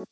[0.00, 0.06] は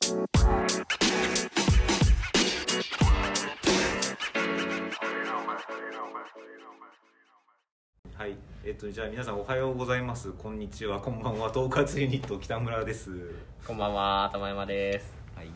[8.27, 10.33] い、えっとじゃあ皆さんおはようございます。
[10.33, 11.49] こんにちは、こんばんは。
[11.49, 13.31] 統括ユニット北村です。
[13.67, 15.15] こんばんは、玉山です。
[15.35, 15.47] はい。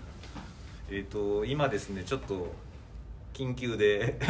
[0.90, 2.54] えっと今ですね、ちょっと
[3.34, 4.16] 緊急で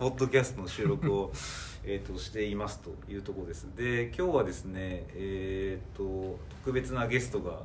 [0.00, 1.30] ポッドキャストの収録を
[1.86, 3.68] えっとしていますというところです。
[3.76, 7.62] で、今日はですね、えっと特別なゲストが、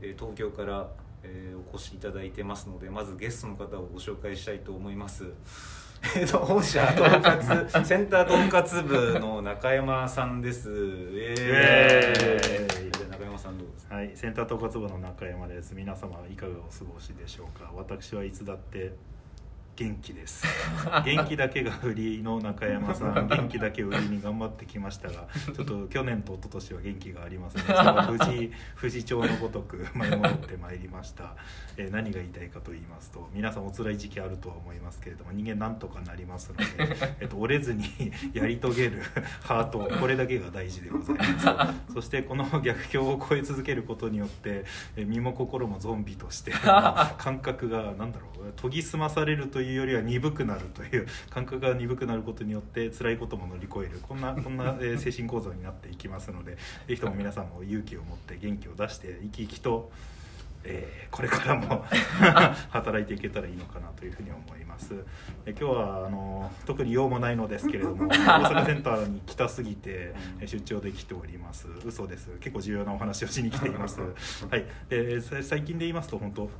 [0.00, 0.88] えー東京から、
[1.22, 5.24] えーお越しいただいてますので、まずゲストの方をご紹介したいと思います。
[6.16, 8.82] えっと本社統括 センター統括
[9.14, 10.68] 部の中山さんです。
[10.70, 13.94] イエー中山さんどうですか？
[13.96, 15.74] はい、センター統括部の中山です。
[15.74, 17.70] 皆様いかがお過ごしでしょうか？
[17.74, 18.92] 私はいつだって
[19.78, 20.44] 元気です。
[21.04, 28.10] 元気だけが売りの中山さん、 元気だけ売りに頑張ってきましたが、 ちょっと去年と一昨年は元気がありませんでしたが。
[28.10, 31.36] 無事富士町のごとく舞い戻ってまいりました。
[31.76, 36.64] えー何が言いたいかと言いますと、皆さんお辛い時期あるとは思いますけれども、人間なんとかなりますので、
[37.20, 37.84] えっと折れずに
[38.32, 39.02] やり遂げる
[39.42, 41.92] ハート、これだけが大事でございます。
[41.94, 44.64] そしてこの逆境を超え続けることによって
[44.96, 59.90] えー身も心もゾンビとして感覚がなんだろう研ぎ澄まされるというよりは鈍くなるという感覚が鈍くなることによって辛いことも乗り越えるこんなこんな、えー 精神構造になっていきますのでぜひとも皆さんも勇気を持って元気を出して生き生きと。
[60.64, 61.84] えーこれからも
[62.68, 64.92] 働いていけたらいいのかなというふうに思います。
[65.46, 71.66] え今日はあの特に用もないのですけれども 大阪センターに来たすぎてえ出張で来ております。
[71.84, 72.28] 嘘です。
[72.40, 74.00] 結構重要なお話をしに来ています。
[74.50, 74.66] はい。
[74.90, 76.50] でさ最近で言いますと本当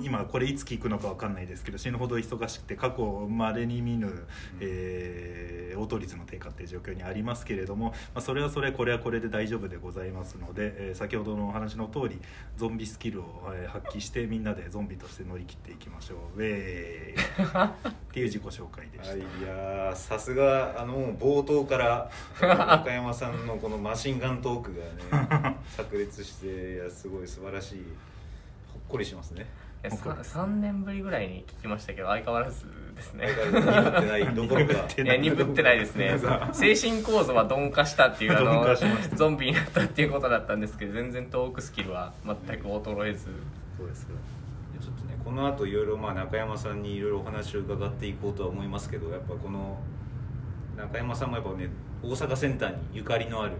[0.00, 4.26] 今これいつ聞くのかわかんないですけど死ぬほど忙しくて過去まれに見ぬ、
[4.60, 5.51] えー
[5.82, 12.20] 応答率の低下っていう状況にありますけれども、まあ、それはそれこれはこれで大丈夫でございますので、えー先ほどのお話の通り
[12.56, 16.40] ゾンビスキルを、えー発揮してみんなでゾンビとして乗り切っていきましょう。
[16.40, 17.32] ウェーイ。
[18.12, 22.10] っていう自己紹介でした、はい、いやーさすがあの冒頭から
[22.40, 27.84] 中山さんのこのマシンガントークがね炸裂していやすごい素晴らしい
[28.72, 29.46] ほっこりしますね
[29.88, 33.26] 3年ぶりぐらいに聞きましたけど、相変わらずですね。
[33.52, 35.06] 鈍ってないどころか鈍ってい。
[35.06, 36.16] や鈍ってないですね。
[36.52, 43.26] 精神構造は鈍化したっていうあ鈍のゾンビになったっていうことだったんですけど全然トークスキルは全く衰えず。
[43.76, 44.06] そうです
[44.80, 49.78] ちょっとねこの後いろいろまあ中山さんにいろいろお話を伺っていこうとは思いますけどやっぱこの
[50.76, 51.68] 中山さんもやっぱね
[52.02, 53.52] 大阪センターにゆかりのある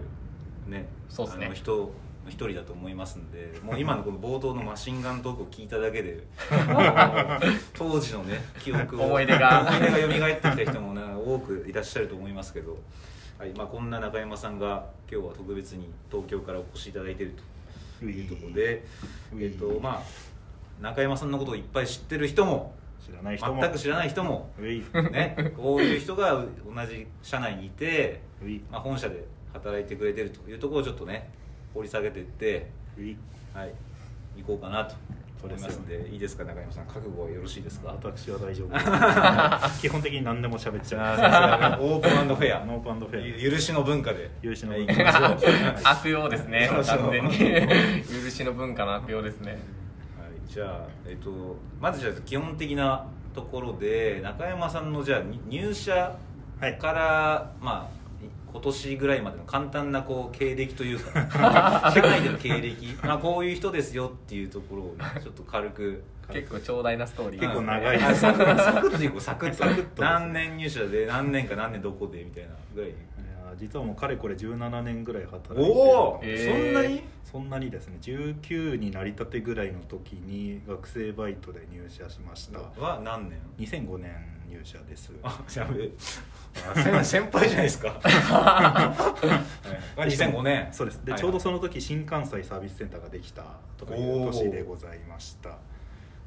[0.67, 1.47] ねそうっすね。
[1.47, 1.91] あの人の
[2.27, 6.23] 一人だと思いますんでもう今のこの冒頭のマシンガントークを聞いただけで
[7.73, 9.67] 当時のね記憶を思い出が。
[9.67, 12.77] 思い出が蘇ってきた人も、ね、多くいらっしゃると思いますけど、
[13.37, 17.35] はいまあ、こんな中山さんが今日は特別に東京からお越しいただいている
[17.99, 18.83] というところで、
[19.37, 20.03] えっとまあ、
[20.81, 22.73] 中山さんのことをいっぱい知ってる人も
[23.05, 23.61] 知らない人も。
[23.61, 28.21] 全く知らない人も、ね、こういう人が同じ社内にいて、
[28.71, 31.29] まあ、本社で働いてくれてるというところをちょっとね
[31.73, 32.69] 掘り下げていって、
[33.53, 33.73] はい、
[34.37, 34.95] 行こうかなと
[35.43, 36.85] 思いますんでいいですか中山さん。
[36.87, 37.89] 覚悟はよろしいですか？
[37.91, 38.69] 私は大丈夫。
[38.73, 38.79] で
[39.75, 41.83] す基本的に何でも喋っちゃう。
[41.83, 42.65] オープンフェア。
[42.65, 43.25] オープンフェア。
[43.37, 44.29] ゆ許しの文化で。
[44.41, 45.37] 許しのはい文化
[45.83, 48.03] 悪用ですね完全に。
[48.23, 49.51] 許しの文化の悪用ですね。
[49.51, 49.59] はい、
[50.47, 56.15] じゃあ、えっと、まずじゃあ基本的なところで中山さんのじゃあに入社
[56.61, 56.77] はい。
[56.77, 58.02] から、まあい
[58.53, 66.03] 今年ぐらいまでの簡単なこう経歴というか 社内での経歴、まあ、こういう人ですよっていうところをね、ちょっと軽く。
[66.31, 67.41] 結構長大なストーリー。
[67.41, 67.97] 結構長い。
[67.97, 69.55] あサクッサクッとサクッと。
[69.55, 75.63] サクッと何年入社で何年か何年どこでみたいなぐらいいや実はもうかれこれ17年ぐらい働いてる。
[75.63, 76.73] おお、えー。
[76.73, 77.03] そんなに？
[77.23, 77.97] そんなにですね。
[78.01, 82.59] 19になりたてぐらいの時に学生バイトで入社しました。
[82.59, 84.11] は何年？2005年
[84.47, 85.11] 入社です。
[85.23, 85.89] あやべ
[86.75, 87.99] 先先輩じゃないですか。
[88.01, 88.93] は
[89.97, 90.67] い2005年。
[90.71, 91.03] そうです。
[91.03, 91.21] で、はい。
[91.21, 93.43] ちょうどその時新関西サービスセンターができた
[93.77, 95.57] とかいう年でございました。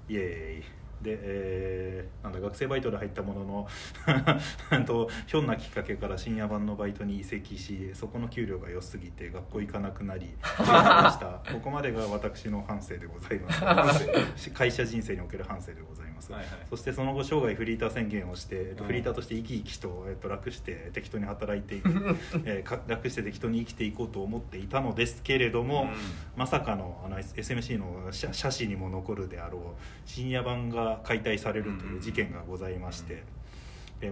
[0.09, 0.65] イエーイ
[1.03, 3.69] で、えーなんだ学生バイトで入ったものの
[4.73, 11.41] うんとひょんなきっかけから深夜版のバイトに移籍しそこの給料が良すぎて学校行かなくなり辞めました。
[11.53, 14.51] ここまでが私の反省でございます。
[14.51, 16.51] 会社人生における反省でございます、はいはい。
[16.71, 21.89] そしてその後生涯フリーター宣言をして、えっとうんフリーターとして生き生きと、えっと、楽して適当に働いていく、
[22.45, 25.91] えーか楽して適当に生きていこうと思っていたのですけれども、うん。
[26.37, 29.63] まさかのあの SMC の写写真にも残るであろう
[30.05, 33.23] 深夜版が解体されるという事件がございまして、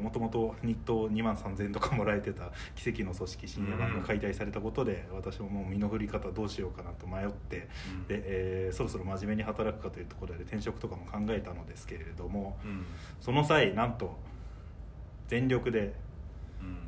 [0.01, 8.07] もともと日当2万3000円とかもらえてた奇跡の組織深夜版が解体されたことで、私ももう身の振り方どうしようかなと迷って、うん。
[8.07, 12.85] でえーそろそろ真面目に働くかというところで転職とかも考えたのですけれどもうん。
[13.21, 14.17] その際なんと
[15.29, 15.95] 全力で
[16.61, 16.79] うん。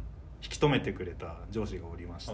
[0.43, 2.33] 引き止めてくれた上司がおりまして、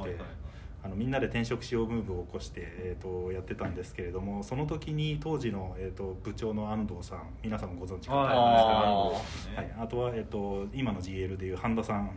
[0.85, 12.11] あのみんなで転職しようムーブを起こして、えー、とやってたんですけれどもその時に当時の、えー、と部長の安藤さん皆さんもご存知かと思いあますけど、はい、あとは、えー、と今の GL でいう半田さん。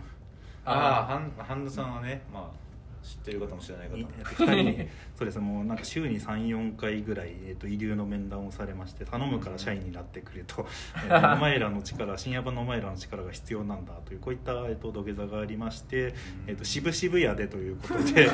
[0.67, 2.64] ああハンハンドさんはねまあ
[3.05, 3.97] 知ってる方も知らない方も。
[3.97, 4.89] にえーと2人に。
[5.15, 10.67] そうですもうなんか週に34回ぐらい、えー、と遺留の面談をされまして頼むから社員になってくれと、
[11.05, 16.13] えーとお前らの力深夜版のお前らの力が必要なんだというこういった、えー、と土下座がありまして、
[16.47, 18.27] えー、と渋々屋でということで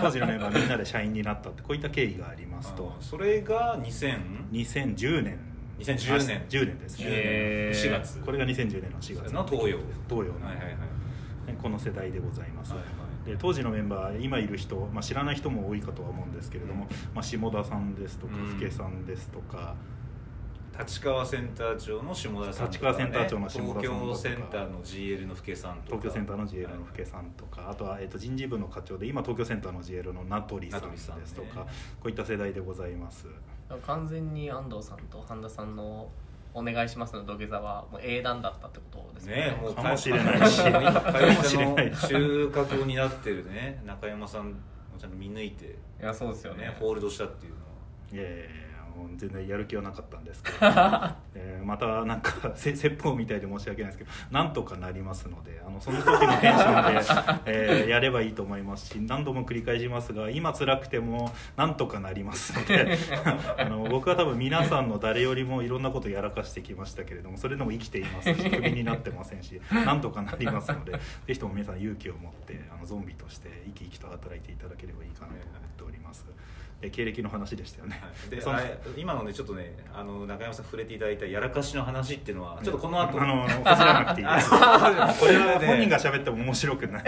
[0.00, 2.96] 当時のメンバーみんなで社員になったってこういった経緯がありますと。
[3.00, 4.20] それが2000
[4.52, 5.38] 2010年。
[5.78, 6.44] 2010年。
[6.48, 8.18] 10年ですね、へー4月。
[8.20, 9.32] これが2010年の4月。
[9.32, 9.78] の東洋。
[10.08, 10.99] 東洋の、はいはいはい
[11.56, 12.86] この世代でございます、はいは
[13.26, 13.30] い。
[13.30, 18.46] で当時のメンバー今いる人、まあ、知らない人も多いかとは思うんですけれども、まあ、下田さんですとかうん。
[18.46, 19.74] 福家さんですとか、
[20.78, 23.80] 立川センター長の下田さんとか、ね、立川センター長の下田さんとか。
[23.80, 25.86] 東京センターの GL の福家さんとか。
[25.86, 31.66] 東京センターの GL の福家さんとか、あとは、えっと人事部の課長で今東京センターの GL の名取さんですとか、ね。
[32.00, 33.26] こういった世代でございます。
[33.86, 36.10] 完全に安藤さんと半田さんの
[36.54, 40.60] お願いしますの土下座はもう英断だったってことですよねもうかもしれないし。
[40.66, 41.94] 今会社のれない。
[41.96, 44.52] し中核を担ってるね中山さんを
[44.98, 46.64] ちゃんと見抜いて、いやそうですよね。
[46.64, 47.58] ね、ホールドしたっていうの
[48.12, 48.46] いやいやいや
[48.96, 50.56] もう全然やる気はなかったんですけど、
[51.34, 62.98] えーまたなんかせ説法みたいで申し訳ないですけどなんとかなりますのであのその時のテンションで、 えーやればいいと思いますし何度も繰り返しますが今辛くてもなんとかなりますので
[63.58, 70.98] あの僕は多分皆さんの誰よりもいろんなことやらかしてきましたけれどもそれでも生きていますしクビになってませんしなんとかなりますのでぜ
[71.28, 76.24] ひとも皆さん勇気を持ってあのゾンビとして生き生きと働いていただければいいかなと思っております。
[76.82, 78.02] え経歴の話でしたよね。
[78.30, 83.20] でそのあれ今のねちょっとねあの中山さん触れていただいたやらかしの話っていうのはちょっとこの後。
[83.20, 84.50] あのこちらなくていいです。
[85.20, 87.04] これは本人が喋っても面白くない。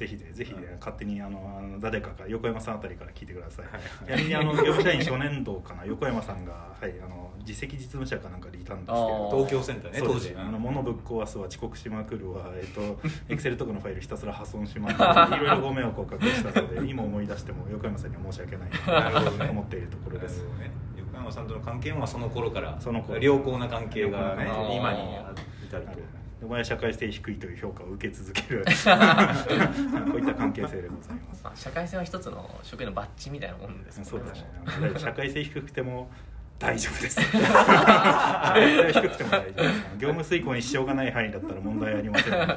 [0.00, 3.66] ぜひぜぜひね勝手にあの誰かか横山さんあたりから聞いてください。
[4.06, 9.36] ちなみにあの業務社員初年度かな横山さんがはいあの実績実務者かなんかでいたんですけあどー。
[9.36, 12.98] 東京センターね当時あの物ぶっ壊すわ遅刻しまくるわえっ、と
[13.28, 20.42] エクセルとかのファイルひたすら破損しまくる いろいろご迷惑をおかけしたので今思い出しても横山さんには申し訳ないと思っているところです。
[20.96, 25.18] 横山さんとの関係もまあその頃からその頃良好な関係がね今に
[25.66, 28.64] 至るとお前は社会性低いという評価を受け続ける。
[28.64, 28.70] こ
[30.16, 31.44] ういった関係性でございます。
[31.44, 34.46] まあ、社会性は一つの職員のバッジみたいなもんですそうですね。
[34.98, 36.10] 社会性低くても
[36.58, 37.20] 大丈夫です。
[37.24, 39.74] 低くても大丈夫です。
[39.98, 42.52] 業務遂行に支障がない範囲だったら問題ありませんので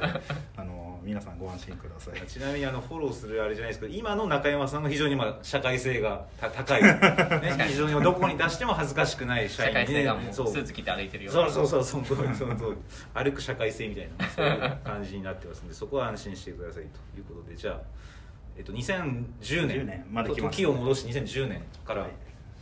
[0.57, 0.72] あの
[1.03, 2.27] 皆さんご安心ください。
[2.27, 12.75] ちなみにあのフォローするあれじゃないですけど今の中山さんが非常にまあ社会性がた高い、 ね、非常にどこに出しても恥ずかしくない社社員に会性がもうスーツ着て歩いてるよそうそうそうその通りその通り
[13.13, 17.55] 歩く社会性みたいなそういう感じになってますんでそこは安心してくださいということで。
[17.55, 17.81] じゃあ、
[18.57, 19.85] えっと、2010 10年。
[19.85, 22.11] 年まで時を戻して2010年から、はい。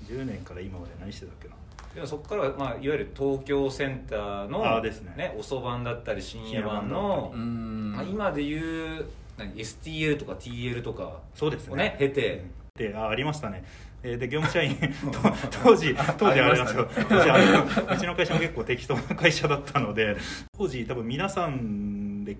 [0.05, 1.55] 10年から今まで何してたっけな？
[1.93, 5.35] でもそこからは、まあ、いわゆる東京センターのあーですね。
[5.37, 7.31] 遅番だったり深夜版深夜の。
[7.35, 9.05] まあ、今でいう
[9.37, 11.95] 何 STL とか TL とかそうですをね。
[11.99, 12.45] 経て、
[12.75, 13.63] であありましたね。
[14.03, 14.75] えーで業務社員
[15.11, 15.19] と
[15.63, 20.17] 当時 当時あれなんですよ当時あのうちの会社も結構適当な会社だったので
[20.57, 22.37] 当時多分皆さんで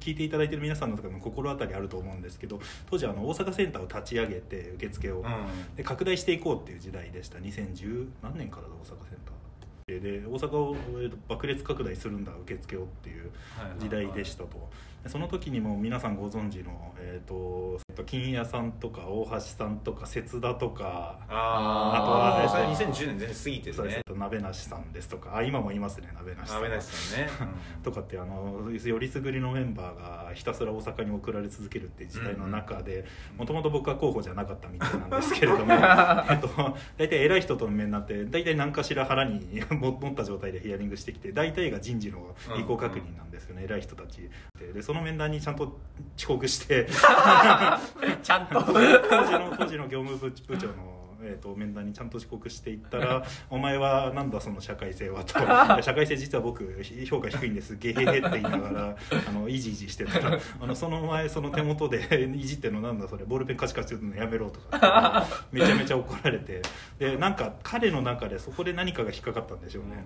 [0.00, 2.60] 聞いていただいてる皆さんの中でも心当たりあると思うんですけど
[2.90, 5.76] 当時あの大阪センターを立ち上げて受付を、うん。
[5.76, 7.38] で拡大していこうっていう時代でした。
[7.38, 9.43] 2010何年からだ大阪センター
[9.86, 13.30] でで大阪を、えーと爆裂拡大するんだ受付をっていう
[13.78, 14.68] 時代でしたと。
[15.04, 23.72] でその時にも皆さんご存知の、えー、とえっと金谷さんとか大橋さんとか節田とかああとはあそれ2010年全然過ぎてるね。
[23.74, 26.62] そうですえっと鍋梨さんですとかあ今もいますね鍋梨さん。
[26.62, 27.28] 鍋梨さんね、
[27.84, 33.04] とかってあのよりすぐりのメンバーがひたすら大阪に送られ続けるっていう時代の中で
[33.36, 35.74] もともと僕は候補じゃなかったみたいなんですけれども
[36.30, 36.48] えっと
[36.96, 44.28] 大体偉い人との面になって大体何かしら腹に 持持った状態でヒアリングしてきて大体が人事の意向確認なんですよね、偉い人たち。
[44.58, 45.78] ででその面談にちゃんと
[46.16, 46.86] 遅刻して
[48.22, 48.60] ちゃんと。
[48.64, 50.93] 当時の当時の業務部部長の、
[51.24, 55.34] えー、と面談にちゃんと遅刻していったら「お前はなんだその社会性は」と
[55.82, 57.76] 「社会性実は僕評価低いんです。
[57.76, 58.96] ゲヘヘ」って言いながら
[59.28, 63.24] あのイジイジしてたらあのその前その手元でいじってるのなんだそれ？
[63.24, 66.62] ボールペンカチカチするのやめろとかめちゃめちゃ怒られて。
[66.98, 70.04] でなんか彼の中でそこで何かが引っかかったんでしょうね。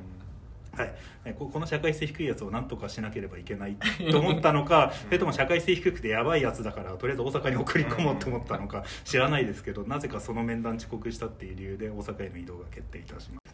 [0.77, 0.95] はい、
[1.25, 3.77] えここの社会性低いやつをなんとかしなければいけない
[4.11, 13.49] と思ったのかそれとも社会性低くてやばいやつだからとりあえず大阪に送り込もうと思ったのか知らないですけどなぜかその面談遅刻したっていう理由で大阪への移動が決定いたします。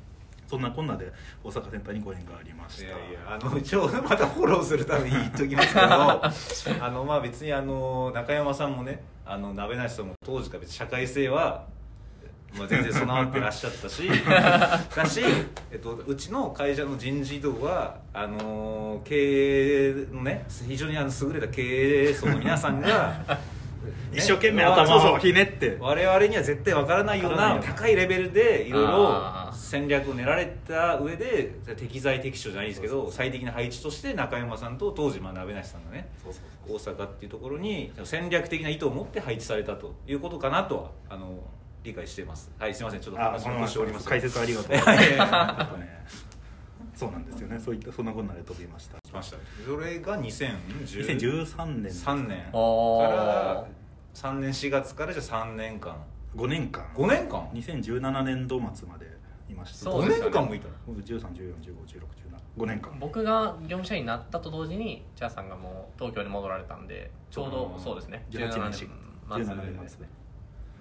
[0.47, 1.11] そんなこんなで
[1.43, 2.85] 大阪センターにご縁がありました。
[2.85, 5.63] いやいやあの一応またフォローするために言っときま
[6.31, 11.67] すけど あのまあ別にあの中山さんもねあの鍋梨さんも当時から別に社会性は、
[12.57, 14.09] まあ、全然備わってらっしゃったし。
[14.95, 15.23] だし、
[15.71, 23.15] えっと、うちの会社の人事異動はあの経営のね非常にあの優れた経営層の皆さんが
[24.13, 25.77] 一生懸命頭をひねって。
[25.81, 36.09] 我々には絶対わからないような高いレベルでいろいろ戦略を練られた上で適材適所じゃないですけど最適な配置として中山さんと当時まあ鍋梨さんがね
[36.69, 41.41] 大阪っていうところに戦略的な意図を持って配置されたということかなとはあの
[41.85, 42.51] 理解しています。
[42.59, 43.01] はいすいません。
[43.01, 44.09] ちょっとあ話をこのしております。
[44.09, 44.81] 解説ありがとうね
[46.95, 47.61] そうなんですよね。
[47.61, 48.97] そういったそんなこんなで飛びました。
[49.07, 49.37] しました。
[49.67, 51.83] それが2013 2013年。
[51.83, 52.45] です3年。
[52.45, 53.67] から
[54.15, 55.97] 3年4月からじゃあ3年間。
[56.35, 56.85] 5年間。
[56.95, 59.07] 5年間？2017年度末まで
[59.51, 59.91] いました。
[59.91, 60.75] 5ね年間もいたの？
[60.87, 61.15] 僕1314151617
[62.57, 62.97] 5年間。
[62.99, 68.25] 僕が業務者になったと同時にチャーさんがもう東京に戻られたんでちょうどうんそうですね。
[68.31, 70.07] 18 17年年末17年で末で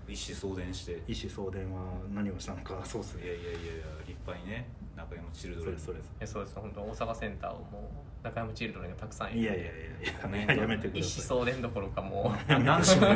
[0.07, 1.01] 一子相伝して。
[1.07, 1.81] 医師送電は
[2.13, 3.25] 何をしたのかそうっすね。
[3.25, 3.61] いやいやいやいや
[4.07, 6.55] 立派にね中山チルドレンそれそれえそうです。
[6.55, 7.91] 本当大阪センターをも
[8.21, 9.31] う中山チルドレンがたくさん。
[9.31, 13.07] いるいやいやいやいややめてくだ一子さい相伝どころかもう何しも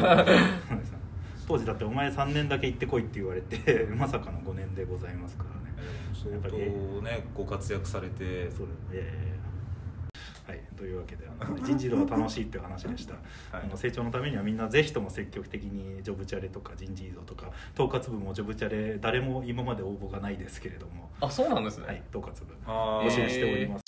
[1.48, 5.78] 当時だってお前3年だけ行ってこいって言われてまさかの5年でございますからね
[6.14, 9.37] 相当ねご活躍されてそれいやいやいやはい、
[10.78, 13.66] というわけであの 人事異動は楽しいっていう話でした、はい。
[13.66, 22.54] あの成長のためにはみんなぜひとも積極的にジョブチャレとか人事異動とか統括部もジョブチャレ誰も今まで応募がないですけれども、あそうなんですね、はい、統括部。
[22.66, 23.88] 募集しております、